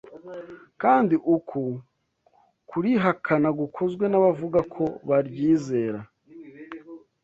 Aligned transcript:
Kandi 0.81 1.15
uku 1.35 1.61
kurihakana 2.69 3.49
gukozwe 3.59 4.05
n’abavuga 4.09 4.59
ko 4.73 4.83
baryizera 5.07 5.99